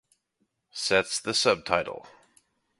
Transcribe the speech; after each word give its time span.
Sets 0.73 1.19
the 1.19 1.31
subtitle 1.35 2.07